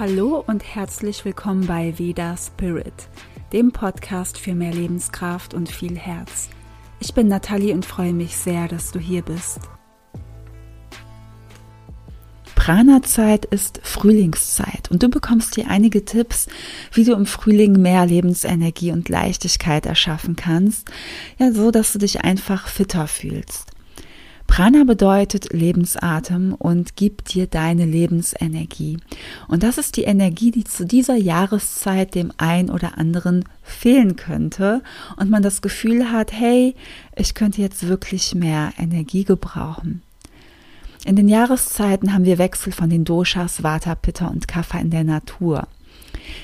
[0.00, 3.10] Hallo und herzlich willkommen bei Veda Spirit,
[3.52, 6.48] dem Podcast für mehr Lebenskraft und viel Herz.
[7.00, 9.60] Ich bin Nathalie und freue mich sehr, dass du hier bist.
[12.54, 16.48] Prana-Zeit ist Frühlingszeit und du bekommst hier einige Tipps,
[16.94, 20.88] wie du im Frühling mehr Lebensenergie und Leichtigkeit erschaffen kannst,
[21.38, 23.72] ja, so dass du dich einfach fitter fühlst.
[24.60, 28.98] Prana bedeutet Lebensatem und gibt dir deine Lebensenergie.
[29.48, 34.82] Und das ist die Energie, die zu dieser Jahreszeit dem ein oder anderen fehlen könnte
[35.16, 36.74] und man das Gefühl hat, hey,
[37.16, 40.02] ich könnte jetzt wirklich mehr Energie gebrauchen.
[41.06, 45.04] In den Jahreszeiten haben wir Wechsel von den Doshas, Vata, Pitta und Kapha in der
[45.04, 45.68] Natur.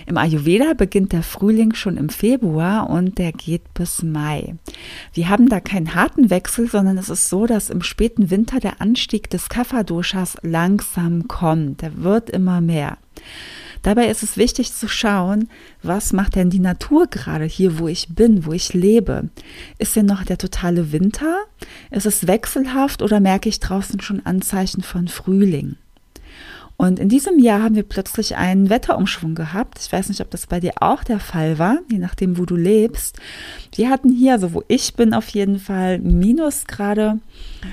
[0.07, 4.55] Im Ayurveda beginnt der Frühling schon im Februar und der geht bis Mai.
[5.13, 8.81] Wir haben da keinen harten Wechsel, sondern es ist so, dass im späten Winter der
[8.81, 11.83] Anstieg des Kapha-Doshas langsam kommt.
[11.83, 12.99] Der wird immer mehr.
[13.87, 15.49] Dabei ist es wichtig zu schauen,
[15.81, 19.31] was macht denn die Natur gerade hier, wo ich bin, wo ich lebe?
[19.79, 21.45] Ist denn noch der totale Winter?
[21.93, 25.77] Ist es wechselhaft oder merke ich draußen schon Anzeichen von Frühling?
[26.79, 29.79] Und in diesem Jahr haben wir plötzlich einen Wetterumschwung gehabt.
[29.81, 32.55] Ich weiß nicht, ob das bei dir auch der Fall war, je nachdem, wo du
[32.55, 33.19] lebst.
[33.75, 37.19] Wir hatten hier, also wo ich bin, auf jeden Fall Minusgrade.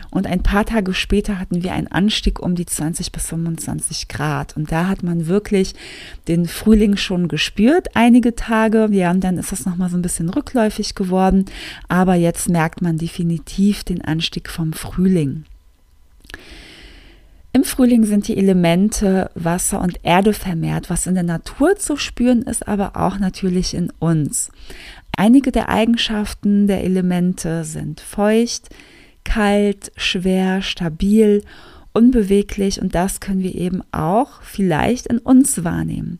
[0.09, 4.55] Und ein paar Tage später hatten wir einen Anstieg um die 20 bis 25 Grad.
[4.55, 5.75] Und da hat man wirklich
[6.29, 8.87] den Frühling schon gespürt, einige Tage.
[8.91, 11.45] Ja, und dann ist das nochmal so ein bisschen rückläufig geworden.
[11.89, 15.43] Aber jetzt merkt man definitiv den Anstieg vom Frühling.
[17.55, 22.41] Im Frühling sind die Elemente Wasser und Erde vermehrt, was in der Natur zu spüren
[22.41, 24.51] ist, aber auch natürlich in uns.
[25.15, 28.69] Einige der Eigenschaften der Elemente sind feucht,
[29.23, 31.43] kalt, schwer, stabil,
[31.93, 36.17] unbeweglich und das können wir eben auch vielleicht in uns wahrnehmen.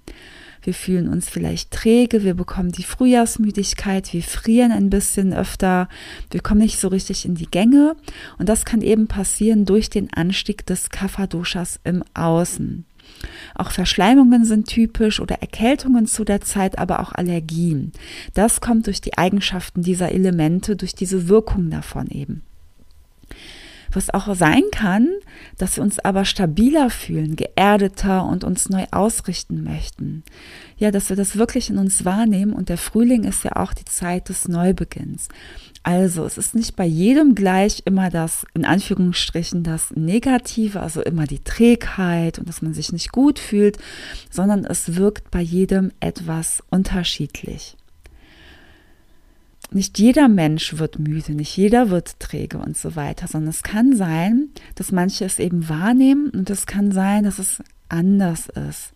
[0.63, 5.89] Wir fühlen uns vielleicht träge, wir bekommen die Frühjahrsmüdigkeit, wir frieren ein bisschen öfter,
[6.31, 7.95] wir kommen nicht so richtig in die Gänge.
[8.37, 12.85] Und das kann eben passieren durch den Anstieg des Kapha-Doshas im Außen.
[13.55, 17.91] Auch Verschleimungen sind typisch oder Erkältungen zu der Zeit, aber auch Allergien.
[18.33, 22.41] Das kommt durch die Eigenschaften dieser Elemente, durch diese Wirkung davon eben.
[23.93, 25.09] Was auch sein kann,
[25.57, 30.23] dass wir uns aber stabiler fühlen, geerdeter und uns neu ausrichten möchten.
[30.77, 33.85] Ja, dass wir das wirklich in uns wahrnehmen und der Frühling ist ja auch die
[33.85, 35.29] Zeit des Neubeginns.
[35.83, 41.27] Also es ist nicht bei jedem gleich immer das, in Anführungsstrichen, das Negative, also immer
[41.27, 43.77] die Trägheit und dass man sich nicht gut fühlt,
[44.29, 47.75] sondern es wirkt bei jedem etwas unterschiedlich
[49.73, 53.95] nicht jeder Mensch wird müde, nicht jeder wird träge und so weiter, sondern es kann
[53.95, 58.93] sein, dass manche es eben wahrnehmen und es kann sein, dass es anders ist.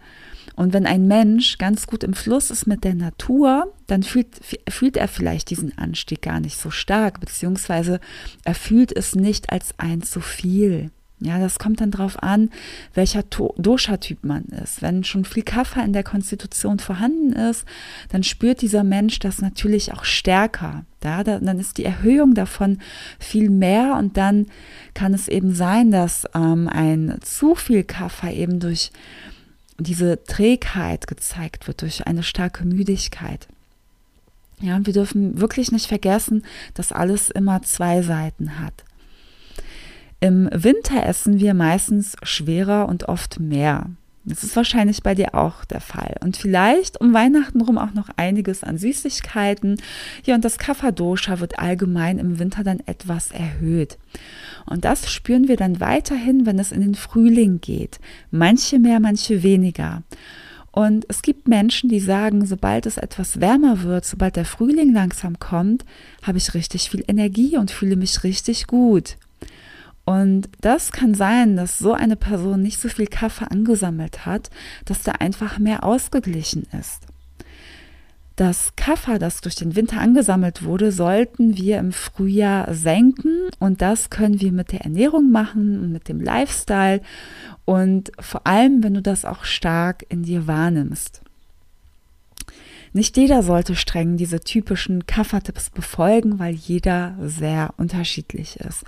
[0.55, 4.27] Und wenn ein Mensch ganz gut im Fluss ist mit der Natur, dann fühlt,
[4.67, 7.99] fühlt er vielleicht diesen Anstieg gar nicht so stark, beziehungsweise
[8.43, 10.89] er fühlt es nicht als ein zu viel.
[11.19, 12.51] Ja, das kommt dann darauf an,
[12.93, 14.83] welcher Dosha-Typ man ist.
[14.83, 17.65] Wenn schon viel Kaffer in der Konstitution vorhanden ist,
[18.09, 20.85] dann spürt dieser Mensch das natürlich auch stärker.
[21.03, 22.79] Ja, dann ist die Erhöhung davon
[23.17, 24.47] viel mehr und dann
[24.93, 28.91] kann es eben sein, dass ähm, ein zu viel Kaffer eben durch
[29.79, 33.47] diese Trägheit gezeigt wird, durch eine starke Müdigkeit.
[34.59, 38.83] Ja, und wir dürfen wirklich nicht vergessen, dass alles immer zwei Seiten hat.
[40.19, 43.89] Im Winter essen wir meistens schwerer und oft mehr.
[44.27, 46.15] Das ist wahrscheinlich bei dir auch der Fall.
[46.21, 49.79] Und vielleicht um Weihnachten rum auch noch einiges an Süßigkeiten.
[50.25, 53.97] Ja, und das Kapha-Dosha wird allgemein im Winter dann etwas erhöht.
[54.65, 57.99] Und das spüren wir dann weiterhin, wenn es in den Frühling geht.
[58.29, 60.03] Manche mehr, manche weniger.
[60.71, 65.39] Und es gibt Menschen, die sagen, sobald es etwas wärmer wird, sobald der Frühling langsam
[65.39, 65.85] kommt,
[66.21, 69.15] habe ich richtig viel Energie und fühle mich richtig gut.
[70.07, 74.49] Und das kann sein, dass so eine Person nicht so viel Kaffee angesammelt hat,
[74.85, 77.01] dass da einfach mehr ausgeglichen ist.
[78.37, 84.09] Das Kaffer, das durch den Winter angesammelt wurde, sollten wir im Frühjahr senken und das
[84.09, 87.01] können wir mit der Ernährung machen und mit dem Lifestyle
[87.65, 91.21] und vor allem, wenn du das auch stark in dir wahrnimmst.
[92.93, 98.83] Nicht jeder sollte streng diese typischen Kaffertipps befolgen, weil jeder sehr unterschiedlich ist.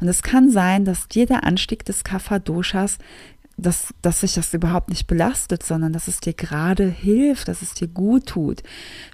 [0.00, 2.98] Und es kann sein, dass dir der Anstieg des Kafferdoshas
[3.56, 7.74] dass, dass sich das überhaupt nicht belastet, sondern dass es dir gerade hilft, dass es
[7.74, 8.62] dir gut tut.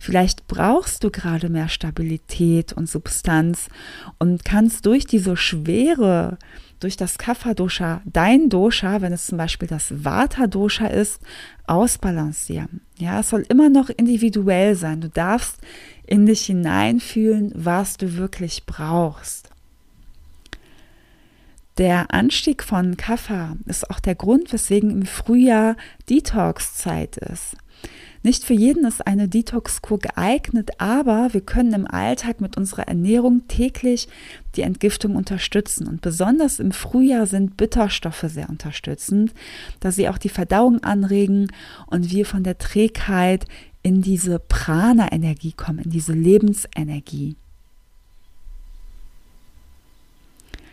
[0.00, 3.68] Vielleicht brauchst du gerade mehr Stabilität und Substanz
[4.18, 6.38] und kannst durch diese Schwere,
[6.80, 11.20] durch das Kapha-Dosha, dein Dosha, wenn es zum Beispiel das Vata-Dosha ist,
[11.66, 12.80] ausbalancieren.
[12.98, 15.00] Ja, es soll immer noch individuell sein.
[15.00, 15.58] Du darfst
[16.06, 19.49] in dich hineinfühlen, was du wirklich brauchst.
[21.80, 25.76] Der Anstieg von Kaffer ist auch der Grund, weswegen im Frühjahr
[26.10, 27.56] Detox-Zeit ist.
[28.22, 33.48] Nicht für jeden ist eine Detox-Kur geeignet, aber wir können im Alltag mit unserer Ernährung
[33.48, 34.08] täglich
[34.56, 35.88] die Entgiftung unterstützen.
[35.88, 39.32] Und besonders im Frühjahr sind Bitterstoffe sehr unterstützend,
[39.80, 41.50] da sie auch die Verdauung anregen
[41.86, 43.46] und wir von der Trägheit
[43.82, 47.36] in diese Prana-Energie kommen, in diese Lebensenergie.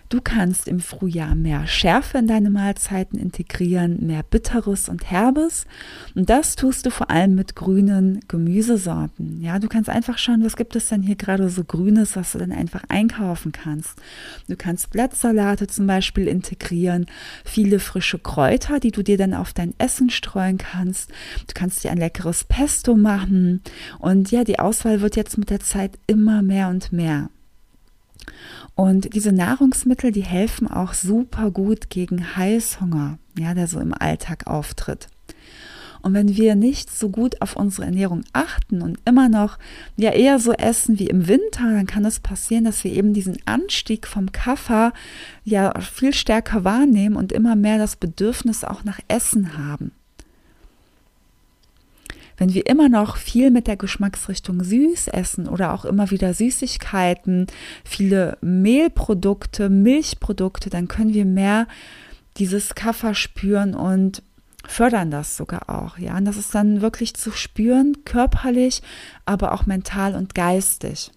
[0.10, 5.66] Du kannst im Frühjahr mehr Schärfe in deine Mahlzeiten integrieren, mehr Bitteres und Herbes.
[6.16, 9.42] Und das tust du vor allem mit grünen Gemüsesorten.
[9.42, 12.38] Ja, du kannst einfach schauen, was gibt es denn hier gerade so Grünes, was du
[12.38, 14.02] dann einfach einkaufen kannst.
[14.48, 17.08] Du kannst Blattsalate zum Beispiel integrieren,
[17.44, 21.10] viele frische Kräuter, die du dir dann auf dein Essen streuen kannst.
[21.48, 23.62] Du kannst dir ein leckeres Pesto machen.
[24.00, 27.30] Und ja, die Auswahl wird jetzt mit der Zeit immer mehr und mehr.
[28.76, 34.48] Und diese Nahrungsmittel, die helfen auch super gut gegen Heißhunger, ja, der so im Alltag
[34.48, 35.08] auftritt.
[36.02, 39.58] Und wenn wir nicht so gut auf unsere Ernährung achten und immer noch
[39.98, 43.38] ja eher so essen wie im Winter, dann kann es passieren, dass wir eben diesen
[43.46, 44.94] Anstieg vom Kaffer
[45.44, 49.92] ja viel stärker wahrnehmen und immer mehr das Bedürfnis auch nach Essen haben
[52.38, 57.48] wenn wir immer noch viel mit der Geschmacksrichtung süß essen oder auch immer wieder Süßigkeiten,
[57.84, 61.68] viele Mehlprodukte, Milchprodukte, dann können wir mehr
[62.38, 64.22] dieses Kaffer spüren und
[64.68, 66.16] fördern das sogar auch, ja.
[66.18, 68.82] Und das ist dann wirklich zu spüren, körperlich,
[69.26, 71.12] aber auch mental und geistig.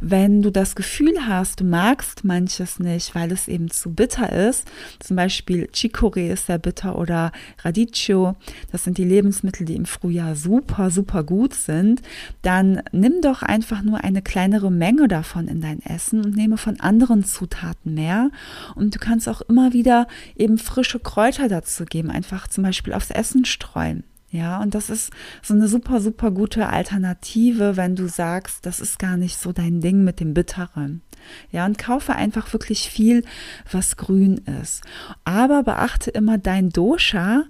[0.00, 4.68] Wenn du das Gefühl hast, du magst manches nicht, weil es eben zu bitter ist,
[5.00, 7.32] zum Beispiel Chicorée ist sehr bitter oder
[7.64, 8.36] Radicchio,
[8.70, 12.00] das sind die Lebensmittel, die im Frühjahr super, super gut sind,
[12.42, 16.78] dann nimm doch einfach nur eine kleinere Menge davon in dein Essen und nehme von
[16.78, 18.30] anderen Zutaten mehr.
[18.76, 20.06] Und du kannst auch immer wieder
[20.36, 24.04] eben frische Kräuter dazu geben, einfach zum Beispiel aufs Essen streuen.
[24.30, 25.10] Ja, und das ist
[25.42, 29.80] so eine super, super gute Alternative, wenn du sagst, das ist gar nicht so dein
[29.80, 31.02] Ding mit dem Bitteren.
[31.50, 33.24] Ja, und kaufe einfach wirklich viel,
[33.70, 34.82] was grün ist.
[35.24, 37.44] Aber beachte immer dein Dosha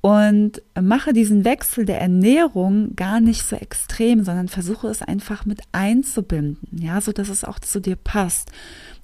[0.00, 5.62] und mache diesen Wechsel der Ernährung gar nicht so extrem, sondern versuche es einfach mit
[5.72, 8.52] einzubinden, ja, so dass es auch zu dir passt.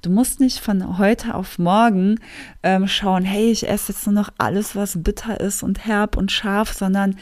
[0.03, 2.21] Du musst nicht von heute auf morgen
[2.63, 6.31] ähm, schauen, hey, ich esse jetzt nur noch alles, was bitter ist und herb und
[6.31, 7.17] scharf, sondern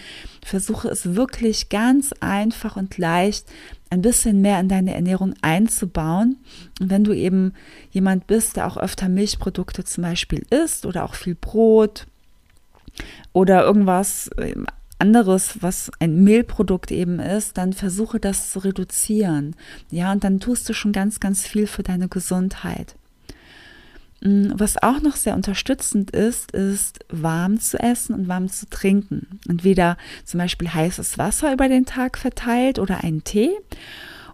[0.44, 3.46] versuche es wirklich ganz einfach und leicht
[3.88, 6.38] ein bisschen mehr in deine Ernährung einzubauen.
[6.80, 7.52] Und wenn du eben
[7.90, 12.06] jemand bist, der auch öfter Milchprodukte zum Beispiel isst oder auch viel Brot
[13.32, 14.66] oder irgendwas ähm,
[14.98, 19.56] anderes, was ein Mehlprodukt eben ist, dann versuche das zu reduzieren.
[19.90, 22.94] Ja, und dann tust du schon ganz, ganz viel für deine Gesundheit.
[24.22, 29.40] Mm, was auch noch sehr unterstützend ist, ist warm zu essen und warm zu trinken.
[29.48, 33.50] Entweder zum Beispiel heißes Wasser über den Tag verteilt oder einen Tee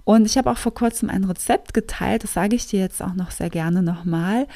[0.09, 3.13] und ich habe auch vor kurzem ein Rezept geteilt, das sage ich dir jetzt auch
[3.13, 4.47] noch sehr gerne nochmal.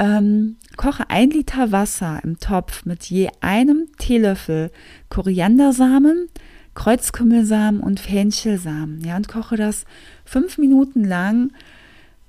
[0.00, 4.72] Ähm, koche ein Liter Wasser im Topf mit je einem Teelöffel
[5.08, 6.28] Koriandersamen,
[6.74, 9.04] Kreuzkümmelsamen und Fenchelsamen.
[9.04, 9.84] Ja, und koche das
[10.24, 11.52] fünf Minuten lang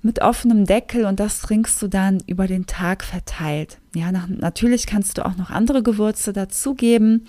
[0.04, 3.80] mit offenem Deckel und das trinkst du dann über den Tag verteilt.
[3.96, 7.26] Ja, nach, natürlich kannst du auch noch andere Gewürze dazugeben,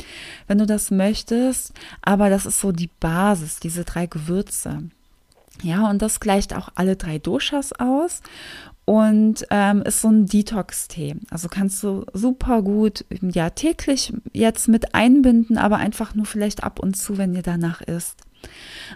[0.48, 1.72] wenn du das möchtest,
[2.02, 4.90] aber das ist so die Basis, diese drei Gewürze.
[5.62, 8.22] Ja, und das gleicht auch alle drei Doshas aus
[8.84, 11.16] und ähm, ist so ein Detox-Tee.
[11.30, 16.80] Also kannst du super gut ja täglich jetzt mit einbinden, aber einfach nur vielleicht ab
[16.80, 18.16] und zu, wenn dir danach ist.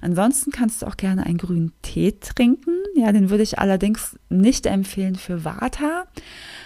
[0.01, 2.73] Ansonsten kannst du auch gerne einen grünen Tee trinken.
[2.97, 6.07] Ja, den würde ich allerdings nicht empfehlen für Vata.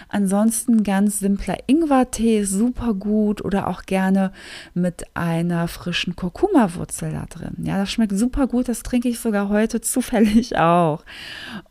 [0.09, 4.31] Ansonsten ganz simpler Ingwertee, super gut oder auch gerne
[4.73, 7.63] mit einer frischen Kurkuma-Wurzel da drin.
[7.63, 11.03] Ja, das schmeckt super gut, das trinke ich sogar heute zufällig auch.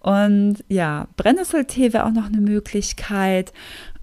[0.01, 3.53] Und ja, Brennnesseltee wäre auch noch eine Möglichkeit.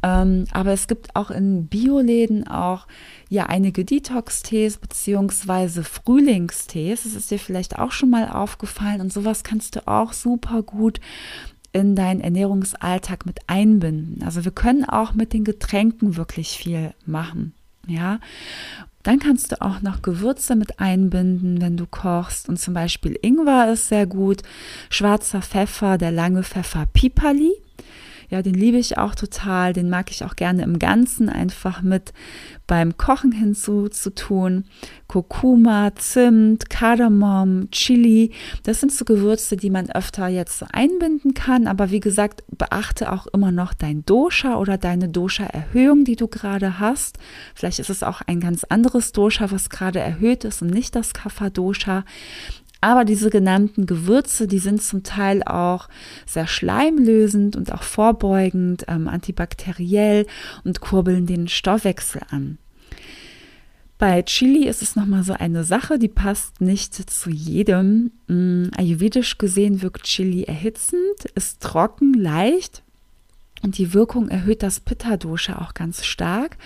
[0.03, 2.85] Ähm, aber es gibt auch in Bioläden auch
[3.29, 7.03] ja einige Detox-Tees beziehungsweise Frühlingstees.
[7.03, 10.99] Das ist dir vielleicht auch schon mal aufgefallen und sowas kannst du auch super gut
[11.75, 14.23] in deinen Ernährungsalltag mit einbinden.
[14.23, 17.53] Also wir können auch mit den Getränken wirklich viel machen.
[17.85, 18.19] Ja,
[19.03, 22.47] dann kannst du auch noch Gewürze mit einbinden, wenn du kochst.
[22.47, 24.41] Und zum Beispiel Ingwer ist sehr gut,
[24.89, 27.51] schwarzer Pfeffer, der lange Pfeffer Pipali.
[28.35, 29.71] Ja, den liebe ich auch total.
[29.71, 32.11] Den mag ich auch gerne im Ganzen einfach mit
[32.67, 34.65] beim Kochen hinzutun.
[35.07, 38.33] Kurkuma, Zimt, Kardamom, Chili.
[38.63, 41.65] Das sind so Gewürze, die man öfter jetzt einbinden kann.
[41.65, 46.77] Aber wie gesagt, beachte auch immer noch dein Dosha oder deine Dosha-Erhöhung, die du gerade
[46.77, 47.17] hast.
[47.53, 51.13] Vielleicht ist es auch ein ganz anderes Dosha, was gerade erhöht ist und nicht das
[51.13, 52.03] Kapha-Dosha.
[52.85, 55.89] Aber diese genannten Gewürze, die sind zum Teil auch
[56.27, 60.27] sehr schleimlösend und auch vorbeugend, ähm, antibakteriell
[60.63, 62.59] und kurbeln den Stoffwechsel an.
[63.97, 68.11] Bei Chili ist es nochmal so eine Sache, die passt nicht zu jedem.
[68.27, 72.84] Mm, ayurvedisch gesehen wirkt Chili erhitzend, ist trocken, leicht
[73.65, 76.57] und die Wirkung erhöht das Pitta-Dosha auch ganz stark.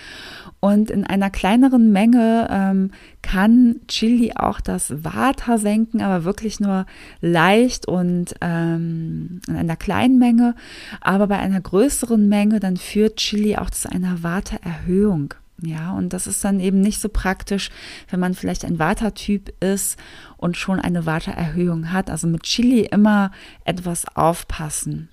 [0.60, 2.90] Und in einer kleineren Menge ähm,
[3.22, 6.84] kann Chili auch das Vata senken, aber wirklich nur
[7.22, 10.54] leicht und ähm, in einer kleinen Menge.
[11.00, 15.32] Aber bei einer größeren Menge, dann führt Chili auch zu einer Vata-Erhöhung.
[15.62, 17.70] Ja, und das ist dann eben nicht so praktisch,
[18.10, 19.98] wenn man vielleicht ein Vata-Typ ist
[20.36, 22.10] und schon eine Vata-Erhöhung hat.
[22.10, 23.30] Also mit Chili immer
[23.64, 25.08] etwas aufpassen.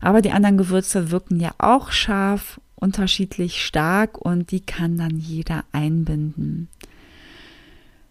[0.00, 5.64] Aber die anderen Gewürze wirken ja auch scharf, unterschiedlich stark und die kann dann jeder
[5.72, 6.68] einbinden.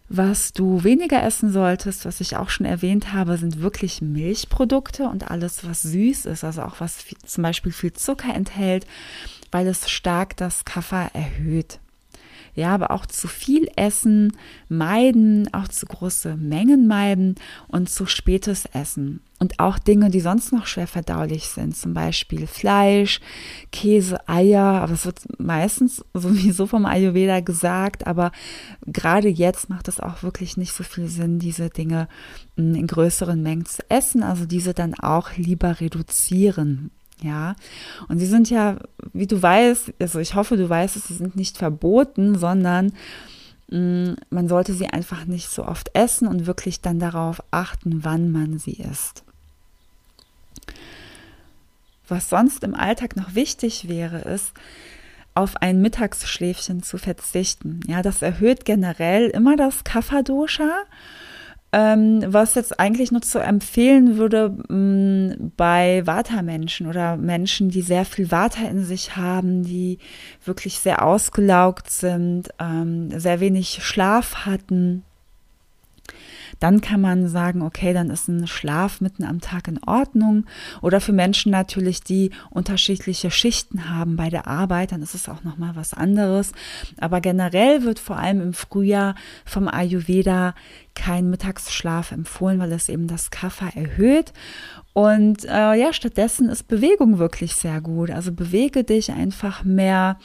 [0.10, 5.32] Was du weniger essen solltest, was ich auch schon erwähnt habe, sind wirklich Milchprodukte und
[5.32, 8.86] alles, was süß ist, also auch was zum Beispiel viel Zucker enthält,
[9.52, 11.80] weil es stark das Kaffer erhöht.
[12.56, 14.38] Ja, aber auch zu viel essen,
[14.70, 17.36] meiden, auch zu große Mengen meiden
[17.68, 19.22] und zu spätes Essen.
[19.44, 23.20] Und auch Dinge, die sonst noch schwer verdaulich sind, zum Beispiel Fleisch,
[23.74, 28.32] Käse, Eier, aber es wird meistens sowieso vom Ayurveda gesagt, aber
[28.86, 32.08] gerade jetzt macht es auch wirklich nicht so viel Sinn, diese Dinge
[32.56, 36.90] hm, in größeren Mengen zu essen, also diese dann auch lieber reduzieren.
[37.22, 37.58] Ja,
[38.08, 38.78] und sie sind ja,
[39.12, 42.94] wie du weißt, also ich hoffe, du weißt es, sie sind nicht verboten, sondern
[43.70, 48.32] mm, man sollte sie einfach nicht so oft essen und wirklich dann darauf achten, wann
[48.32, 49.26] man sie isst.
[52.08, 54.54] Was sonst im Alltag noch wichtig wäre, ist,
[55.36, 57.80] auf ein Mittagsschläfchen zu verzichten.
[57.88, 60.84] Ja, das erhöht generell immer das Kapha-Dosha
[61.74, 67.82] ähm, was jetzt eigentlich nur zu empfehlen würde mh, mm, bei Vata-Menschen oder Menschen, die
[67.82, 69.98] sehr viel Vata in sich haben, die
[70.46, 75.04] wirklich sehr ausgelaugt sind, ähm, sehr wenig Schlaf hatten
[76.60, 80.46] dann kann man sagen, okay, dann ist ein Schlaf mitten am Tag in Ordnung.
[80.82, 85.44] Oder für Menschen natürlich, die unterschiedliche Schichten haben bei der Arbeit, dann ist es auch
[85.44, 86.52] nochmal was anderes.
[86.98, 90.56] Aber generell wird vor allem im Frühjahr vom Ayurveda
[90.96, 94.32] kein Mittagsschlaf empfohlen, weil es eben das Kapha erhöht.
[94.94, 98.12] Und äh, ja, stattdessen ist Bewegung wirklich sehr gut.
[98.12, 100.20] Also bewege dich einfach mehr.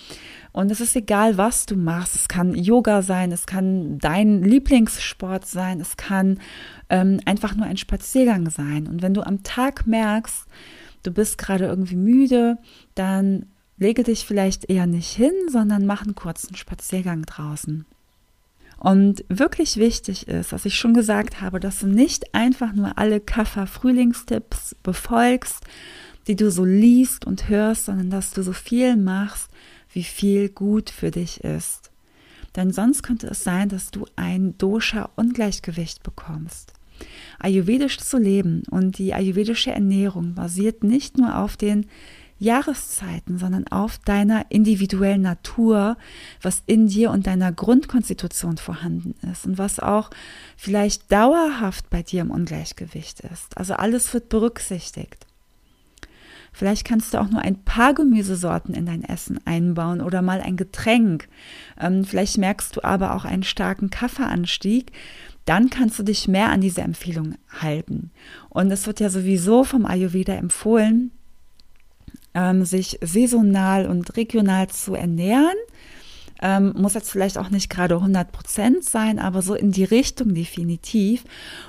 [0.52, 2.14] Und es ist egal, was du machst.
[2.14, 6.40] Es kann Yoga sein, es kann dein Lieblingssport sein, es kann
[6.90, 8.86] ähm, einfach nur ein Spaziergang sein.
[8.86, 10.46] Und wenn du am Tag merkst,
[11.02, 12.58] du bist gerade irgendwie müde,
[12.94, 13.46] dann
[13.78, 17.86] lege dich vielleicht eher nicht hin, sondern mach einen kurzen Spaziergang draußen.
[18.78, 23.20] Und wirklich wichtig ist, was ich schon gesagt habe, dass du nicht einfach nur alle
[23.20, 25.64] Kaffer-Frühlingstipps befolgst,
[26.28, 29.50] die du so liest und hörst, sondern dass du so viel machst,
[29.92, 31.90] wie viel gut für dich ist.
[32.54, 36.72] Denn sonst könnte es sein, dass du ein Dosha-Ungleichgewicht bekommst.
[37.38, 41.86] Ayurvedisch zu leben und die ayurvedische Ernährung basiert nicht nur auf den
[42.38, 45.96] Jahreszeiten, sondern auf deiner individuellen Natur,
[46.40, 50.10] was in dir und deiner Grundkonstitution vorhanden ist und was auch
[50.56, 53.56] vielleicht dauerhaft bei dir im Ungleichgewicht ist.
[53.56, 55.26] Also alles wird berücksichtigt.
[56.52, 60.56] Vielleicht kannst du auch nur ein paar Gemüsesorten in dein Essen einbauen oder mal ein
[60.56, 61.28] Getränk.
[61.78, 64.90] Ähm, vielleicht merkst du aber auch einen starken Kaffeeanstieg.
[65.44, 68.10] Dann kannst du dich mehr an diese Empfehlung halten.
[68.48, 71.12] Und es wird ja sowieso vom Ayurveda empfohlen,
[72.34, 75.56] ähm, sich saisonal und regional zu ernähren.
[76.40, 80.34] Ähm, muss jetzt vielleicht auch nicht gerade 100 Prozent sein, aber so in die Richtung
[80.34, 81.24] definitiv.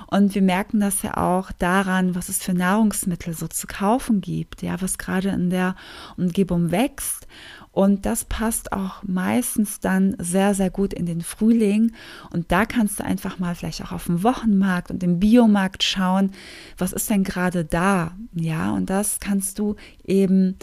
[0.06, 4.62] Und wir merken das ja auch daran, was es für Nahrungsmittel so zu kaufen gibt,
[4.62, 5.74] ja, was gerade in der
[6.16, 7.26] Umgebung wächst.
[7.72, 11.92] Und das passt auch meistens dann sehr, sehr gut in den Frühling.
[12.30, 16.32] Und da kannst du einfach mal vielleicht auch auf dem Wochenmarkt und im Biomarkt schauen,
[16.78, 18.12] was ist denn gerade da?
[18.34, 20.56] Ja, und das kannst du eben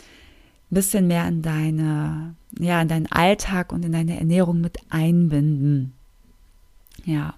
[0.70, 5.94] ein bisschen mehr in deine, ja, in deinen Alltag und in deine Ernährung mit einbinden.
[7.06, 7.34] Ja.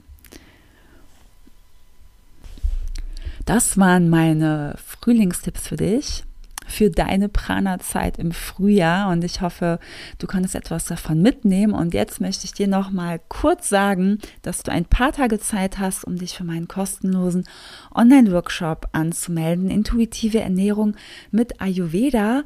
[3.45, 6.23] Das waren meine Frühlingstipps für dich
[6.69, 9.79] für deine Prana-Zeit im Frühjahr und ich hoffe,
[10.19, 11.73] du kannst etwas davon mitnehmen.
[11.73, 15.79] Und jetzt möchte ich dir noch mal kurz sagen, dass du ein paar Tage Zeit
[15.79, 17.45] hast, um dich für meinen kostenlosen
[17.93, 19.69] Online-Workshop anzumelden.
[19.69, 20.95] Intuitive Ernährung
[21.31, 22.43] mit Ayurveda.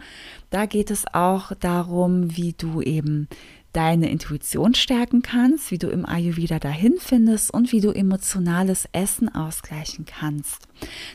[0.50, 3.28] Da geht es auch darum, wie du eben
[3.74, 9.34] deine Intuition stärken kannst, wie du im Ayurveda dahin findest und wie du emotionales Essen
[9.34, 10.68] ausgleichen kannst.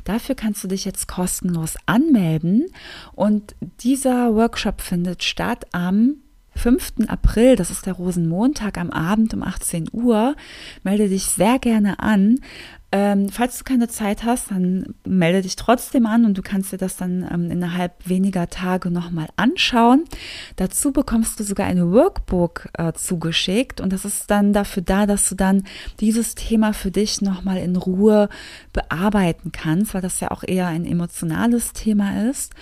[0.04, 2.66] Dafür kannst du dich jetzt kostenlos anmelden
[3.14, 6.16] und dieser Workshop findet statt am
[6.58, 7.06] 5.
[7.06, 10.34] April, das ist der Rosenmontag am Abend um 18 Uhr.
[10.82, 12.40] Melde dich sehr gerne an.
[12.90, 16.78] Ähm, falls du keine Zeit hast, dann melde dich trotzdem an und du kannst dir
[16.78, 20.04] das dann ähm, innerhalb weniger Tage nochmal anschauen.
[20.56, 25.28] Dazu bekommst du sogar ein Workbook äh, zugeschickt und das ist dann dafür da, dass
[25.28, 25.64] du dann
[26.00, 28.30] dieses Thema für dich nochmal in Ruhe
[28.72, 32.54] bearbeiten kannst, weil das ja auch eher ein emotionales Thema ist.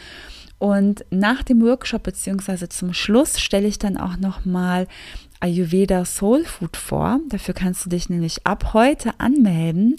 [0.59, 4.87] Und nach dem Workshop beziehungsweise zum Schluss stelle ich dann auch nochmal
[5.41, 7.21] Ayurveda Soul Food vor.
[7.29, 9.97] Dafür kannst du dich nämlich ab heute anmelden.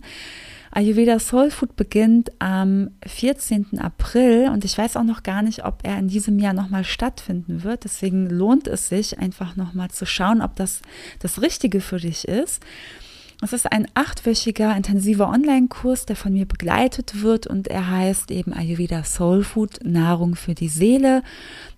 [0.72, 3.80] Ayurveda Soul Food beginnt am 14.
[3.80, 7.64] April und ich weiß auch noch gar nicht, ob er in diesem Jahr nochmal stattfinden
[7.64, 7.84] wird.
[7.84, 10.82] Deswegen lohnt es sich einfach nochmal zu schauen, ob das
[11.20, 12.62] das Richtige für dich ist.
[13.40, 18.52] Es ist ein achtwöchiger intensiver Online-Kurs, der von mir begleitet wird und er heißt eben
[18.52, 21.22] Ayurveda Soul Food, Nahrung für die Seele.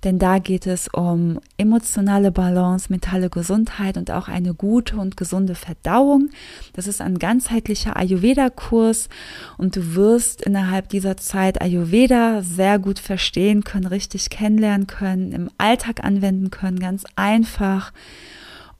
[0.05, 5.53] Denn da geht es um emotionale Balance, mentale Gesundheit und auch eine gute und gesunde
[5.53, 6.29] Verdauung.
[6.71, 9.09] Das ist ein ganzheitlicher Ayurveda-Kurs
[9.57, 15.49] und du wirst innerhalb dieser Zeit Ayurveda sehr gut verstehen können, richtig kennenlernen können, im
[15.57, 17.91] Alltag anwenden können, ganz einfach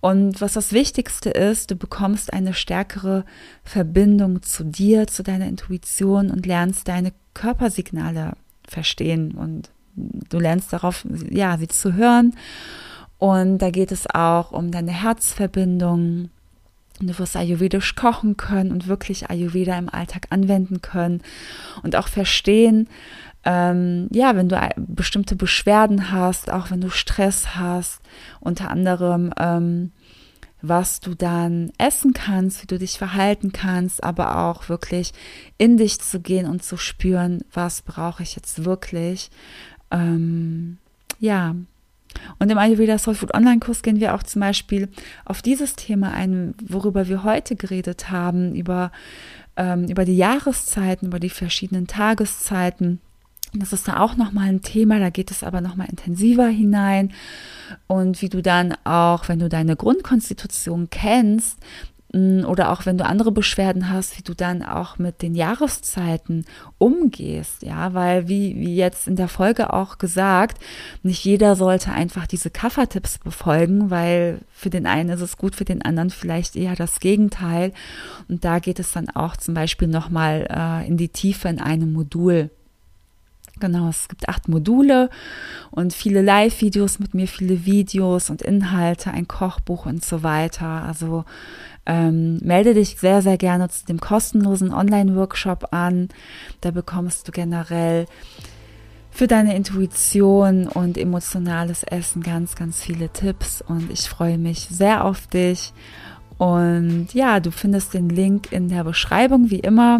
[0.02, 3.26] und was das Wichtigste ist, du bekommst eine stärkere
[3.64, 8.34] Verbindung zu dir, zu deiner Intuition und lernst deine Körpersignale
[8.66, 12.36] verstehen und du lernst darauf, ja, sie zu hören.
[13.18, 16.30] Und da geht es auch um deine Herzverbindung.
[17.02, 21.22] Du wirst ayurvedisch kochen können und wirklich Ayurveda im Alltag anwenden können
[21.84, 22.88] und auch verstehen,
[23.46, 28.02] ähm, ja, wenn du bestimmte Beschwerden hast, auch wenn du Stress hast,
[28.40, 29.92] unter anderem, ähm,
[30.62, 35.14] was du dann essen kannst, wie du dich verhalten kannst, aber auch wirklich
[35.58, 39.30] in dich zu gehen und zu spüren, was brauche ich jetzt wirklich.
[39.90, 40.78] Ähm,
[41.20, 41.56] ja.
[42.40, 44.90] Und im Ayurveda Soul Food Online Kurs gehen wir auch zum Beispiel
[45.24, 48.92] auf dieses Thema ein, worüber wir heute geredet haben, über,
[49.56, 53.00] ähm, über die Jahreszeiten, über die verschiedenen Tageszeiten
[53.54, 57.12] das ist da auch nochmal ein Thema, da geht es aber nochmal intensiver hinein.
[57.88, 61.58] Und wie du dann auch, wenn du deine Grundkonstitution kennst,
[62.14, 66.46] mm, oder auch wenn du andere Beschwerden hast, wie du dann auch mit den Jahreszeiten
[66.78, 70.60] umgehst, ja, weil wie, wie jetzt in der Folge auch gesagt,
[71.02, 75.66] nicht jeder sollte einfach diese Kaffertipps befolgen, weil für den einen ist es gut, für
[75.66, 77.74] den anderen vielleicht eher das Gegenteil.
[78.28, 81.94] Und da geht es dann auch zum Beispiel nochmal äh, in die Tiefe in einem
[81.94, 82.52] Modul.
[83.60, 85.10] Genau, es gibt acht Module
[85.72, 90.84] und viele Live-Videos mit mir, viele Videos und Inhalte, ein Kochbuch und so weiter.
[90.84, 91.26] Also
[91.86, 96.10] ähm, melde dich sehr, sehr gerne zu dem kostenlosen Online-Workshop an.
[96.62, 98.06] Da bekommst du generell
[99.12, 105.04] für deine Intuition und emotionales Essen ganz, ganz viele Tipps und ich freue mich sehr
[105.04, 105.74] auf dich.
[106.38, 110.00] Und ja, du findest den Link in der Beschreibung wie immer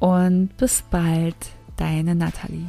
[0.00, 1.36] und bis bald
[1.76, 2.66] deine Nathalie.